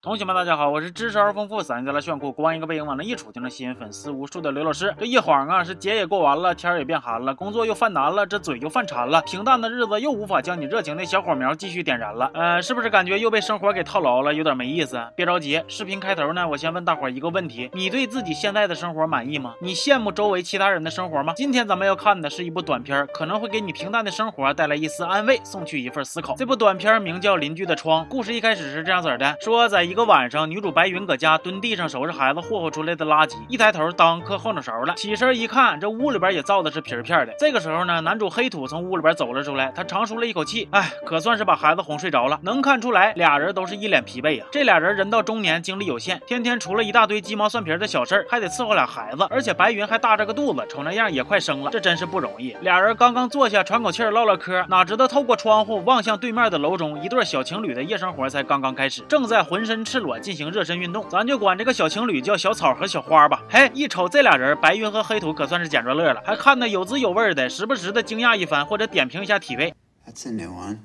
[0.00, 4.94] 同学们，大家好，我是知识而丰富、嗓音再来炫酷、光一个背影往那一杵就能吸引粉丝无数的刘老师。
[4.96, 12.30] 这一晃啊，是节也过完了，天也变寒了，工作又犯难了，这嘴又犯馋了，平淡的日子又无法将你热情的小火苗继续点燃了。
[12.32, 15.04] 呃，是不是感觉又被生活给套牢了，有点没意思？
[15.16, 19.54] 别着急，视频开头呢，我先问大伙一个问题：你对自己现在的生活满意吗？
[19.60, 21.32] 你羡慕周围其他人的生活吗？
[21.34, 26.36] 今天咱们要看的是一部短片，可能会给你平淡的生活带来一丝安慰，送去一份思考。
[26.36, 30.68] 这部短片名叫《邻居的窗》，故事一开始是这样子的：说在一个个晚上，女主。
[30.78, 34.94] 白云搁家蹲地上收拾孩子霍霍出来的垃圾，一抬头当磕后脑勺了。
[34.94, 37.34] 起身一看，这屋里边也造的是皮片的。
[37.36, 42.38] 这个时候呢，男主黑土从屋里边走了出来，他长舒了一口气，哎，可算是把孩子哄睡着了。
[42.42, 44.44] 能看出来，俩人都是一脸疲惫呀。
[44.52, 52.54] 这俩人人到中年，精力有限，天天除了一大堆鸡毛蒜皮的小事儿，还得伺候俩孩子，而且白云还大着个肚子，瞅那样也快生了，这真是不容易。
[52.60, 60.64] 俩人刚刚坐下喘口气唠唠嗑，哪知道透过窗户望向对面的楼中，一对小情侣的夜生活才刚刚开始，正在浑身赤裸进行热。
[60.68, 63.42] 身运动，咱就管这个小情侣叫小草和小花吧。
[63.48, 69.72] 嘿，一瞅这俩人，白云和黑土可算是捡着乐了，还看得有滋有味的，时不时的惊讶一番，或者点评一下体位。
[70.06, 70.80] That's a new one.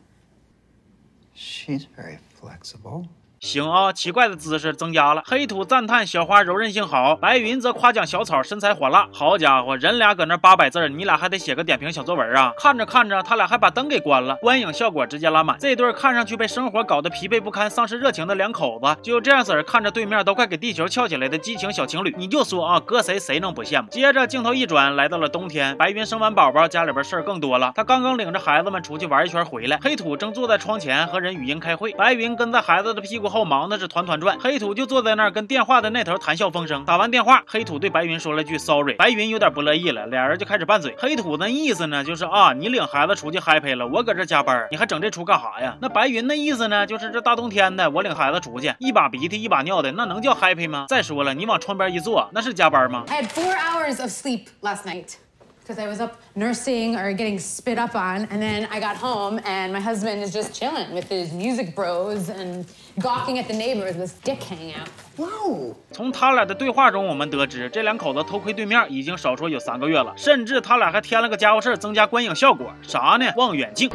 [1.36, 3.08] She's very flexible.
[3.44, 5.22] 行啊，奇怪的姿势增加了。
[5.26, 9.06] 黑土赞叹小花柔韧性好，白云则夸奖小草身材火辣。
[9.12, 12.54] 好家伙，人俩搁那八百字，你俩还得写个点评小作文啊？
[12.58, 15.58] 看着看着，他俩还把灯给关了，观影效果直接拉满。
[15.60, 23.90] 这对看上去被生活搞得疲惫不堪、丧失热情的两口子，就这样子看着对面都快给地球翘起来的激情小情侣，你就说啊，搁谁谁能不羡慕？
[23.90, 27.74] 接着镜头一转，来到了冬天，白云生完宝宝，家里边事儿更多了。
[27.76, 34.14] 他刚刚领着孩子们出去玩一圈回来，黑土正坐在窗前和人语音开会，白云跟在孩子的屁股后忙的是团团。
[34.22, 36.86] 转，黑土就坐在那儿跟电话的那头谈笑风生。
[36.86, 40.96] 打完电话，黑土对白云说了句 sorry，白云有点不乐意了，俩人就开始拌嘴。
[41.00, 45.76] 黑土那意思呢，就是啊，你领孩子出去 happy 了，我搁这加班，你还整这出干啥呀？
[45.82, 50.86] 那白云那意思呢，就是这大冬天的，我领孩子出去，一把鼻涕一把尿的，那能叫 happy 吗？
[50.88, 55.16] 再说了，你往窗边一坐，那是加班吗？I had four hours of sleep last night.
[55.64, 58.28] Because I was up nursing or getting spit up on.
[58.30, 62.30] And then I got home and my husband is just chilling with his music bros
[62.30, 62.66] and
[63.00, 64.90] gawking at the neighbors with dick hanging out.
[65.16, 65.76] Wow！
[65.92, 73.32] 从他俩的对话中，我们得知这两口子偷窥对面已经少说有三个月了，甚至他俩还添了个家伙事儿增加观影效果，啥呢？
[73.38, 73.90] 望远镜。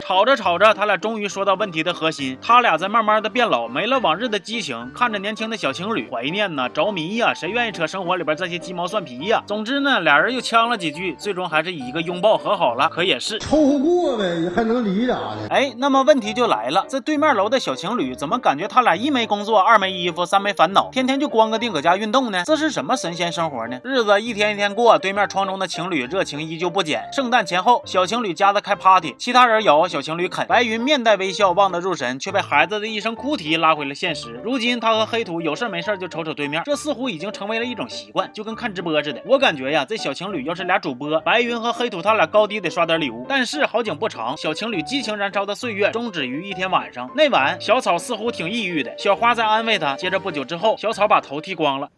[0.00, 9.44] 吵着吵着，他俩终于说到问题的核心，他俩在慢慢的变老，没了往日的激情，看着年轻的小情侣，怀念呐，着迷呀，谁愿意扯生活里边这些鸡毛蒜皮呀？
[9.46, 12.88] 总之呢，俩人又呛了几句，最终还是以一个拥抱和好了。
[12.88, 15.48] 可也是凑合过呗，还能离咋的？
[15.50, 20.72] 哎，那么问题就来了，这对面楼的小情侣怎么感觉他俩一没工作，二没衣服，三没烦？
[20.72, 23.78] 恼，天天就光个腚搁家运动呢，这是什么神仙生活呢？
[23.84, 27.08] 日子一天一天过，对面窗中的情侣热情依旧不减。
[27.12, 30.44] 圣诞前后，小情侣家的开 party，其他人咬，小情侣啃。
[30.48, 34.40] 白云面带微笑，望得入神，却被孩子的一声哭啼拉回了现实。
[34.42, 39.22] 如今他和黑土有事没事就瞅瞅对面，这似乎已经成为了一种习惯，就跟看直播似的。
[39.26, 43.24] 我感觉呀，这小情侣要是俩主播，白云和黑土他俩高低得刷点礼物。
[43.28, 47.08] 但是好景不长，小情侣激情燃烧的岁月终止于一天晚上。
[47.14, 49.94] 那晚，小草似乎挺抑郁的，小花在安慰他。
[49.96, 50.54] 接着不久之。
[50.56, 51.90] 后，小草把头剃光了。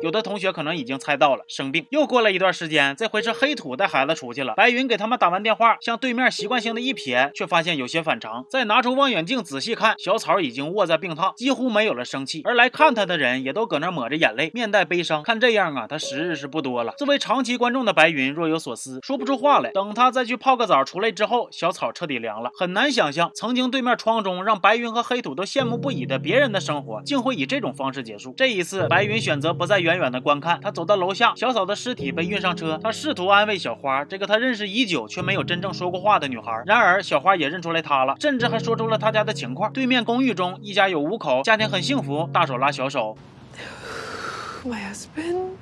[0.00, 1.84] 有的同学可能已经猜到了，生病。
[1.90, 4.54] 又过了一段时间，这回是黑土带孩子出去了。
[4.54, 8.44] 白云给他们打完电话，向对面习惯性的一瞥，却发现有些反常。
[8.48, 12.42] 再拿出望远镜仔细看，小草已经卧在病榻，几乎没有了生气。
[12.44, 15.24] 而来看他的人也都搁那抹着眼泪，面带悲伤。
[15.24, 16.92] 看这样啊，他时日是不多了。
[16.96, 19.70] 作为长期观众的白云若有所思，说不出话来。
[19.72, 22.50] 等他再去泡个澡出来之后，小草彻底凉了。
[22.54, 28.32] 很难想象，曾经对面窗中让白云和黑土都羡慕不已的别人的生活，竟会以这种方式结束。
[28.36, 30.60] 这一次，白云选择不再远远的观看。
[30.60, 32.78] 他走到楼下，小嫂的尸体被运上车。
[32.82, 36.62] 他试图安慰小花，这个他认识已久却没有真正说过话的女孩。
[36.66, 39.72] 然而，小花也认出来他了，甚至还说出了他家的情况。
[39.72, 43.16] 对面公寓中，一家有五口，家庭很幸福，大手拉小手。
[44.66, 45.56] My husband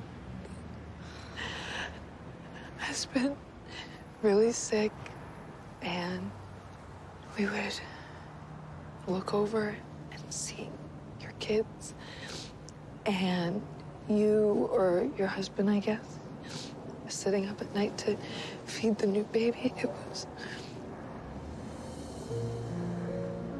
[2.79, 3.35] has been
[4.21, 4.91] really sick,
[5.81, 6.21] and
[7.37, 7.79] we would
[9.07, 9.75] look over
[10.11, 10.67] and see
[11.21, 11.93] your kids
[13.05, 13.61] and.
[14.09, 16.19] You or your husband, I guess,
[17.07, 18.17] sitting up at night to
[18.65, 19.73] feed the new baby.
[19.77, 20.27] It was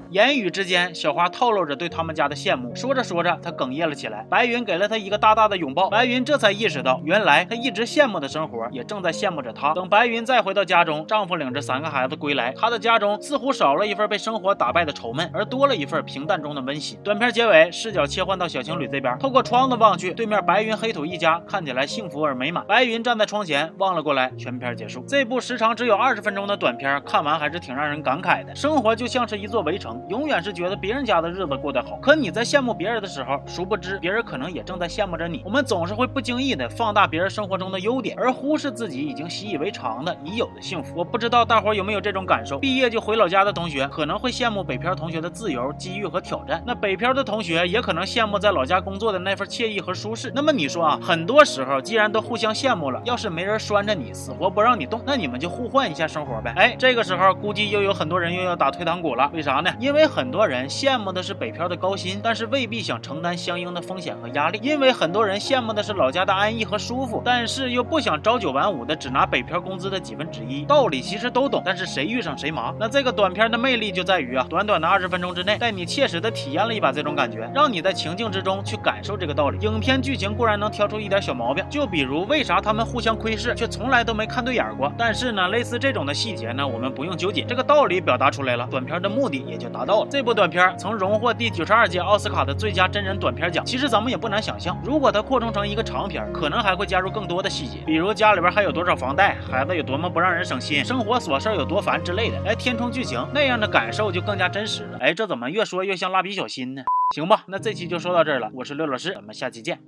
[0.09, 2.73] 言语之间，小花透露着对他们家的羡慕。
[2.75, 4.25] 说着说着，她哽咽了起来。
[4.29, 9.73] 白云给了她一个大大的拥抱，白云这才意识到，原来她一直羡慕的生活，也正在羡慕着她。
[9.73, 16.97] 等白云再回到家中，丈夫领着三个孩子归来，她的家中似乎少了一份被生活打败的愁闷，而多了一份平淡中的温馨。
[17.03, 22.65] 短片结尾，视角切换到小情侣这边，透过窗子望去，对面白云黑土一家看起来幸福而美满。
[22.65, 25.03] 白云站在窗前望了过来，全片结束。
[25.07, 28.55] 这部时长只有二十分钟的短片，看完还是挺让人感慨的。
[28.55, 29.96] 生活就像是一座围城。
[30.09, 31.97] 永远是觉得别人家的日子过得好。
[32.01, 35.41] 可你在羡慕别人的时候，殊不知别人可能也正在羡慕着你。
[35.45, 40.95] 我们总是会不经意的放大别人生活中的优点，而忽视自己已经习以为常的已有的幸福。
[40.97, 42.57] 我不知道大伙有没有这种感受？
[42.59, 50.31] 毕业就回老家的同学可能会羡慕北漂同学的自由、机遇和挑战，那北漂的同学也可能羡慕在老家工作的那份惬意和舒适。
[50.35, 56.53] 那么你说啊，很多时候既然都互相羡慕了，要是没人拴着你，死活不让你动，那你们就互换一下生活呗。
[56.55, 59.29] 哎，这个时候估计又有很多人又要打退堂鼓了。
[59.33, 59.71] 为啥呢？
[59.87, 64.59] 因为很多人羡慕的是北漂的高薪，但是未必想承担相应的风险和压力。
[64.61, 70.65] 因为很多人羡慕的是老家的安逸和舒服，但是又不想朝九晚五的只拿北漂工资的几分之一。
[70.65, 72.75] 道理其实都懂，但是谁遇上谁忙。
[72.77, 79.57] 那这个短片的魅力就在于啊，短短的二十分钟之内，带你切实的体验了一把这种感觉，让你在情境之中去感受这个道理。
[79.59, 84.91] 影片剧情固然能挑出一点小毛病，就比如为啥他们互相窥视，却从来都没看对眼过。
[84.97, 90.07] 但是呢，类似这种的细节呢，我们不用纠结，这个道理表达出来了，短片的目的也就达到了。
[90.09, 93.63] 这部短片曾荣获第九十二届奥斯卡的最佳真人短片奖。
[93.63, 104.97] 其实咱们也不难想象，如果它扩充成一个长片，可能还会加入更多的细节，比如家里边还有多少房贷，孩子有多么不让人省心，生活琐事有多烦之类的，来填充剧情，那样的感受就更加真实了。
[104.99, 106.83] 哎，这怎么越说越像蜡笔小新呢？
[107.15, 109.79] 行吧，那这期就说到这儿了，我是刘老师，咱们下期见，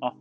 [0.00, 0.16] 啊。